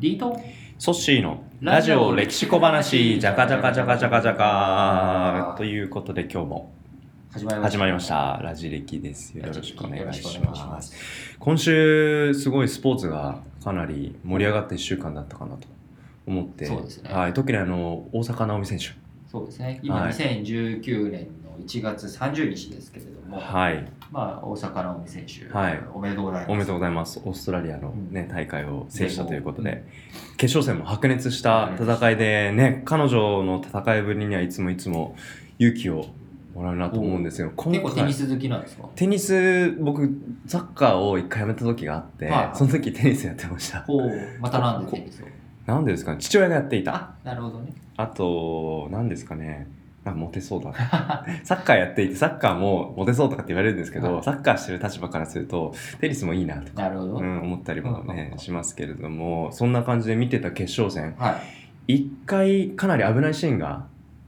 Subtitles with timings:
[0.00, 0.40] リート？
[0.78, 6.72] ソッシーのラジオ歴史小話、じゃかじゃかじゃかじゃかじゃかということで今日も
[7.32, 7.70] 始まりました。
[7.72, 8.40] 始まりました。
[8.40, 9.36] ラジ歴です。
[9.36, 10.52] よろしくお願いしま。
[10.52, 11.36] ますす。
[11.40, 15.66] 今週、すごいスポーツがかなり盛り上がった1週間だったかなと
[16.28, 18.90] 思って、そうですねはい、特にあの、大坂なおみ選手。
[19.28, 19.80] そうですね。
[19.82, 26.50] 今、はい2019年の1月30日ですけれども、はい、まあ、大阪なおみ選手、はいおめでとうございます。
[26.50, 27.20] おめでとうございます。
[27.24, 29.84] オーストラリアの、ねう大会を制したということうんで、
[30.36, 35.16] 決勝戦も白熱した戦いでね、彼女の戦いぶりにはいつもいつも
[35.58, 36.06] 勇気を
[36.54, 37.52] もらうなと思うんですよ。
[37.56, 38.88] 今結構テニス好きなんですか？
[38.94, 40.10] テニス、僕、
[40.46, 43.84] サッカーを一回やめた時があって、はいその時テニスやってました。
[44.40, 45.26] またなんでテニスを？
[45.66, 46.94] なんでですかね父親がやっていた。
[46.94, 47.74] あ、なるほどね。
[47.98, 49.66] あと、なんですかね
[50.08, 51.24] なんかモテそうだな。
[51.44, 56.88] サッカーやっていて、サッカーもモテそうとかって言われるんですけど、はいサッカーしてる立場からすると、テニスもいいなとか。
[56.88, 61.40] うん、思ったりもねう、んしますけれども、そんな感じで見てた決勝戦、は
[61.86, 61.94] い。
[61.94, 63.86] 一回かなり危ないシーンが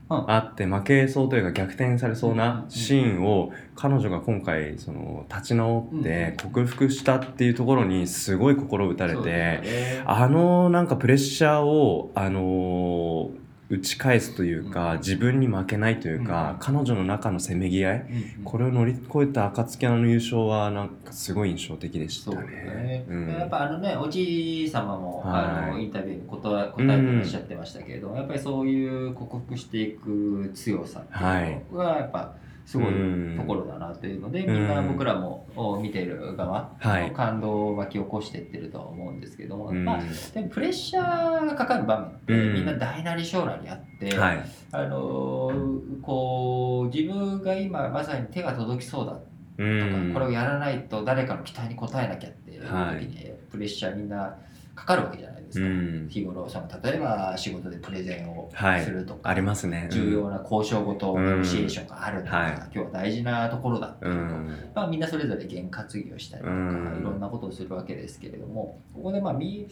[0.09, 13.40] うんあって負けそうというか逆転されそうなんシーンを彼女が今回その立ち直ってうん克服したっていうところにすごい心打たれてあのなんかプレッシャーをあのー
[13.71, 14.97] 打ち返すというかうん。
[14.99, 16.25] 自分に負けないといううん。
[16.25, 18.05] か彼女の中のせめぎ合い
[18.43, 23.05] これを乗り越えた暁の優勝はなんかすごい印象的でしたね。
[23.39, 25.43] やっぱあのね、おじい様も、はい。
[25.45, 32.33] あのインタビューに答え答えてらっしゃってましたけれども、やっぱりそういう克服していく強さっていうのがやっぱ
[32.65, 33.37] すごいうん。
[33.37, 34.53] ところだなというので、うん。
[34.53, 37.11] みんな僕らもお見てる側、はい。
[37.11, 39.83] 感動を巻き起こしていってるとは思うんですけども、うん。
[39.85, 39.99] まあ
[40.33, 42.53] でもプレッシャーがかかる場面って、うん。
[42.53, 44.45] みんな大なり小なりあって、はい。
[44.73, 45.51] あの
[46.01, 49.15] こう自分が今まさに手が届きそうだう
[49.57, 50.11] とか、ん。
[50.13, 53.05] これをやらないと誰かの期待に応えなきゃっていう時はい。
[53.05, 54.35] にプレッシャーみんな
[54.75, 56.07] かかるわけじゃないですか、うん。
[56.09, 58.83] 日頃その例えば仕事でプレゼンをはい。
[58.83, 59.87] するとか、ありますね。
[59.91, 62.53] 重要な交渉ごとネゴシエーションがあるとか、はい。
[62.53, 64.47] 今日は大事なところだってういうと、ん。
[64.73, 66.99] まあ、みんなそれぞれ験担ぎをしたりとか、うん。
[66.99, 69.67] いろんなことをするわけですけれどもここでまあみ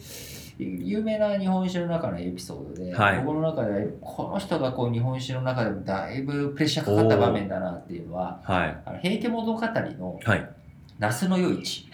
[0.58, 3.18] 有名な日本史の中のエピソードで、はい。
[3.20, 8.82] ここの中でこの人がこう日本史の中でもだいぶプレッシャーかかった場面だなっていうのははい。
[8.84, 10.50] あの平家物語のはい。
[10.98, 11.89] 那須の夜市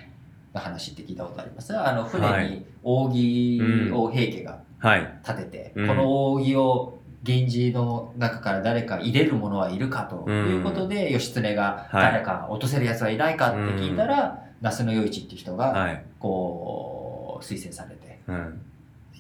[0.57, 1.79] の話って聞いたことあります？
[1.79, 5.21] あのは船いに扇を平家がはい。
[5.23, 5.89] 立てて、うん。
[5.89, 12.13] この扇を源氏の中から誰か入れる者はいるかということで、義経がはい。
[12.13, 16.05] 誰か落とせる奴はいないかって聞いたら、那須の夜市っていう人がはい。
[16.19, 18.63] こう推薦されてうん。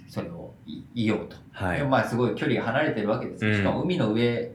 [0.09, 1.85] それをい言おうと、はい。
[1.85, 4.51] まあすごい距離が離れてるわけですしかも海の上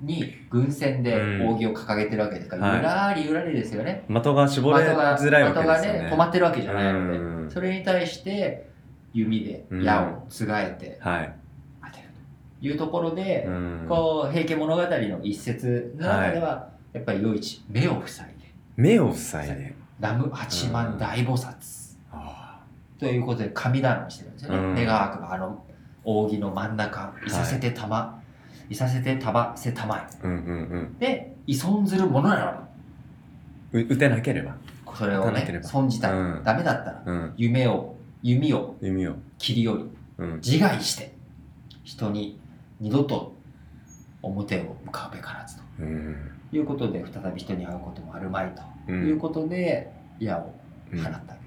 [0.00, 6.00] に軍船で扇を掲げてるわけですから、うんゆらりゆらりですよね、的が絞れづらいわけですよね。
[6.02, 7.50] 的がね止まってるわけじゃないので、うん。
[7.50, 8.68] それに対して
[9.12, 11.34] 弓で矢をつがえてはい。
[11.84, 12.08] 当てる
[12.60, 13.86] というところで、うん。
[13.88, 18.48] こう平家物語の一節の中では、やっぱり余一目を塞いで。
[18.76, 19.74] 目を塞いで。
[19.98, 21.96] ラム八幡大菩薩。
[22.12, 22.60] あ
[23.00, 24.74] ということで神頼みしてるんですよね、うん。
[24.74, 25.64] 目が開くばあの
[26.04, 28.27] 扇の真ん中いさせてたま、い、
[28.74, 32.68] させてたばせたまーうんうんうんで依存ずるものなら
[33.72, 33.80] う。
[33.80, 34.56] 打てなければ。
[34.94, 37.34] それをね打たなければ損じたら、うんダメだったらうん。
[37.36, 39.14] 夢を弓を弓を。
[39.38, 39.84] 切り寄り
[40.18, 40.34] うん。
[40.36, 41.14] 自害して
[41.84, 42.38] 人に
[42.80, 43.34] 二度と
[44.22, 46.16] 表を向かうべからずとうん。
[46.52, 48.92] いうことで再び人に会うこともあるまいとう。
[48.92, 50.54] いうんことで矢を
[50.92, 51.38] うん放ったわけで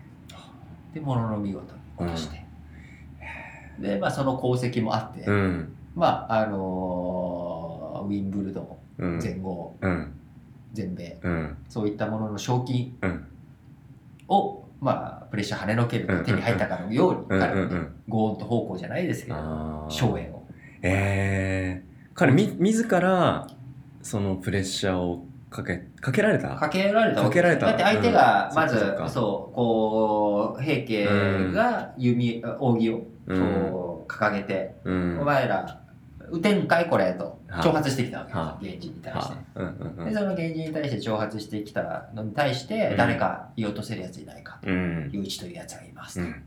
[0.91, 2.45] す、でものの見事に落として、
[3.79, 5.75] でまあその功績もあって、うん。
[5.95, 9.19] まああのーウィンブルドうんン。
[9.19, 10.11] 全豪うん。
[10.73, 11.57] 全米うん。
[11.69, 13.25] そういったものの賞金うん
[14.27, 17.39] を、まあプレッシャー跳ねのけると手に入ったかのように、うん。
[17.39, 17.95] 彼はねうん。
[18.07, 19.87] ゴーンと方向じゃないですけど。
[19.89, 20.43] 荘園を
[20.81, 21.91] ええ。
[22.13, 23.47] 彼み、自ら、
[24.01, 26.55] そのプレッシャーをかけ、かけられた？
[26.55, 31.05] かけられたかけられただって相手がうんまず、そっかそっかそうこう平家
[31.51, 32.97] が弓、扇を
[33.27, 35.19] こう掲げて、うん。
[35.21, 35.80] お前ら
[36.31, 39.39] 撃てんかいこれとはい挑発してきたわけです源氏に対しては。
[39.55, 40.05] うんうんうん。
[40.05, 45.09] でその源氏に対して挑発してきたのに対してうん誰か言い落とせるやついないかと、うん。
[45.11, 46.43] 陽一というやつがいますと、うん。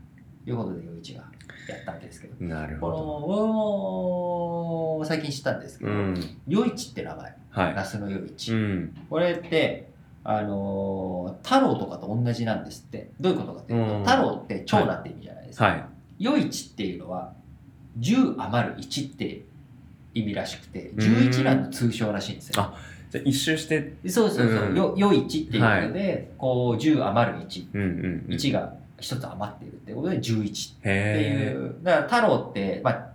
[0.47, 1.23] いうことで陽一が
[1.67, 5.91] やったわけですけどなるこのほ俺も最近知ったんですけど。
[5.91, 6.37] どうん。
[6.47, 8.27] 陽一って名前は那須の陽い。
[8.27, 8.95] 一、うん。
[9.09, 9.89] これって
[10.23, 15.85] あのー太郎とかと同じなんですってどういうことかっていうと、うん太郎って長男って意味じゃないですか、はい。
[16.25, 17.33] 余一っていうのは
[17.99, 19.41] 10余る1って
[20.15, 22.75] 意味らしくて11男の通称らしいんですよ、あ
[23.11, 24.75] じゃあ一周して、そうそうそう、うん。
[24.75, 28.33] よ余一っていうことで、こう10余る1、うんうんうん。
[28.33, 31.75] 1が1一つ余っているってことで11っていう。
[31.83, 33.07] だから太郎って、まあ、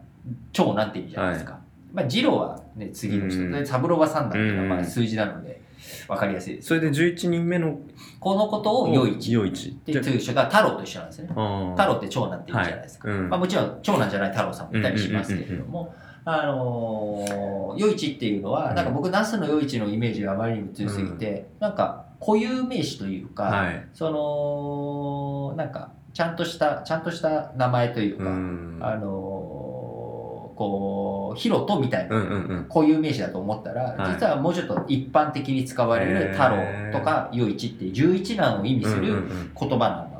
[0.53, 1.59] 長男って意味じゃないですか。
[1.93, 3.41] まあ、次郎はね、次の人。
[3.41, 4.83] うんで、三郎は三男っていうのはまうん。
[4.83, 5.61] あ数字なので、
[6.07, 6.69] わかりやすいです。
[6.69, 7.79] それで11人目の
[8.21, 9.73] このことを余一っ余一。
[9.73, 11.31] ていう通称が太郎と一緒なんですよね。
[11.31, 13.09] 太太郎って長男って意味じゃないですか。
[13.09, 13.19] はい。
[13.19, 13.29] うん。
[13.29, 15.95] まあ、もちろん長男じゃない太郎さんもいたりしますけれども、
[16.25, 23.89] あのー、余一っていうのは、なんか僕、那須の余一のイメージがあまりにも強すぎて、なんか固有名詞というか、はい。
[23.95, 28.79] その、なんか、ちゃんとした、ちゃんとした名前というか、うん。
[28.83, 32.65] あのー、こう、ヒロトみたいなうんうんうん。
[32.69, 34.15] 固有名詞だと思ったら、はい。
[34.15, 36.57] 実はもうちょっと一般的に使われる太郎
[36.93, 39.53] とか余一っていう十一男を意味すうんうんるうん。
[39.59, 40.19] 言葉なんだ。
[40.19, 40.20] と。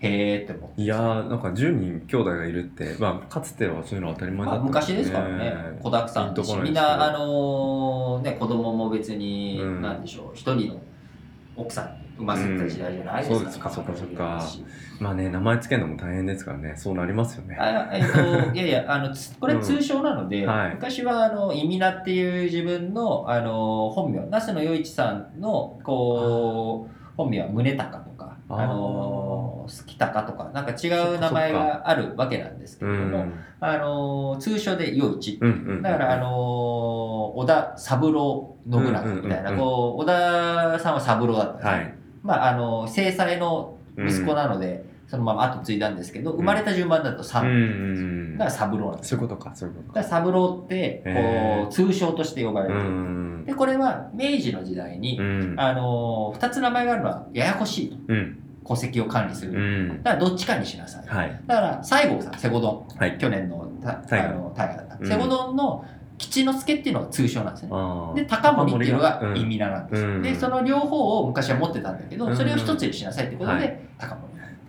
[0.00, 0.82] へーって思って。
[0.82, 9.82] いやーなんか10人兄弟がいるって、まあ、かつてはそういうのは当たり前だまあ、った昔ですからね、子だくさんだし、みんな、あのね、子供も別に、うん。
[9.82, 10.82] なんでしょう、一人の
[11.56, 13.42] 奥さんに産ませてた時代じゃないですから、うん。
[13.42, 14.48] そうですかそっかそっか。
[14.50, 14.64] し
[15.00, 16.74] まあね名前つけるのも大変ですからね。
[16.76, 17.56] そうなりますよね。
[17.58, 20.50] あえっと、 いやいや、あの、つこれ通称なので、うん。
[20.50, 20.74] はい。
[20.74, 28.74] 昔は、あの、意味名っていう自分の、あの、本名、那須野洋一さんの、こう、本名は宗隆とか、あーあの、
[29.94, 33.32] 好き隆とか、なんか違う名前があるわけなんですけうれども、ん。
[33.60, 35.38] あの、通称で洋一
[35.82, 41.94] だから、あのー織田三郎信長みたいな、こう、織田さんは三郎だったんですねはい。
[42.22, 48.32] まあ、あの、正妻の息子なので、そのまま後継いだんですけど、生まれた順番だとうん三、うん。
[48.38, 49.18] だから三郎なんですよ。
[49.18, 50.00] そういうことかそういうことか。
[50.00, 52.80] だから三郎って、こう、通称として呼ばれうてる。
[52.90, 53.44] ん。
[53.44, 55.54] で、これは明治の時代に、うん。
[55.58, 57.96] あのー二つ名前があるのはややこしいと。
[58.08, 59.52] うん戸籍を管理する。
[59.52, 59.56] う
[59.92, 60.02] ん。
[60.02, 61.06] だからどっちかにしなさい。
[61.06, 61.40] はい。
[61.46, 62.86] だから、西郷さん、瀬古丼。
[62.96, 63.18] はい。
[63.18, 64.96] 去年のた大河だった。
[64.98, 65.06] うん。
[65.06, 65.84] 瀬古丼の
[66.16, 67.70] 吉之助っていうのが通称なんですね。
[68.14, 69.36] で、高森っていうのがうん。
[69.36, 70.02] 意味名なんです。
[70.02, 70.22] よ、うん。
[70.22, 72.36] で、その両方を昔は持ってたんだけど、うん。
[72.36, 74.16] それを一つにしなさいってことはで、高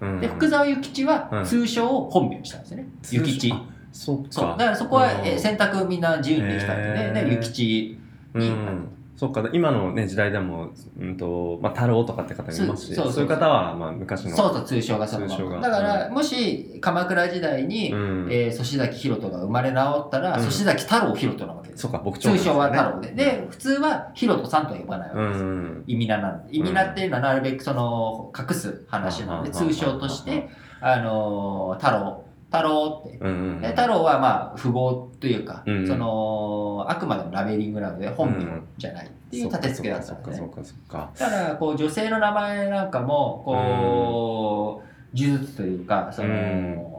[0.02, 1.46] 森で、福沢諭吉はうん。
[1.46, 2.88] 通称を本名にしたんですよね。
[3.02, 3.22] 通称？
[3.22, 3.52] 諭吉。
[3.54, 4.24] あそう。
[4.34, 6.84] だからそこは選択みんな自由にできたんで
[7.14, 7.14] ね。
[7.14, 8.00] で、諭吉
[8.34, 15.62] に、うんそっか今のね時代でも、うんとまあ、太郎とかって方もいますしそういう方は、まあ、昔のそうそう、通称がそのまま。
[15.62, 18.28] だから、もし鎌倉時代に、うん。
[18.30, 20.44] えー、粗崎弘人が生まれ直ったら、うん。
[20.44, 21.84] 粗崎太郎弘人なわけです。
[21.84, 23.12] そうか僕通称は太郎で。
[23.12, 25.44] ねで、普通は弘人さんとは呼ばないわけうです。
[25.44, 26.58] ん意味名なので。
[26.58, 29.50] 意味名っていうのはなるべくその隠す話なので。
[29.50, 30.50] うん通称として
[30.82, 33.18] あの太郎太郎って。
[33.18, 38.46] うんうんで太郎はまあ符号というか、うんそのあくまでもラベリングなので本名
[38.78, 40.34] じゃないっていう立て付けだったんで。
[40.34, 40.50] すね
[40.90, 46.96] だからこう女性の名前なんかもこう呪術というかその、うん。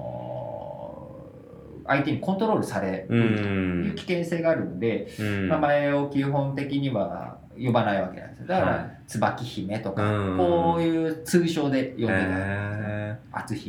[1.89, 5.49] 相手にコントロールされうるといんう危険性があるので、うん。
[5.49, 8.47] 名前を基本的には呼ばないわけなんですよ。
[8.49, 9.01] だから、はい。
[9.07, 10.37] 椿姫とか、うん。
[10.37, 12.15] こういう通称で呼んでた、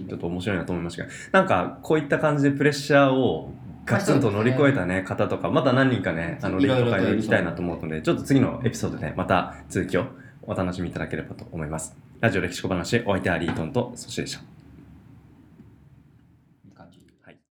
[0.09, 3.53] ちょっと面白いなと思いましたがなんかこういった感じでプレッシャーを
[3.85, 10.05] ガツンと乗り越えたね方とかまた何人かねあのいろいろとリンクとか行きたいなと思うのでちょっと次のエピソードでまた続きを
[10.43, 12.07] お楽しみいただければと思います。
[12.19, 14.56] ラジオ歴史小話お相手はリートンとそしてでした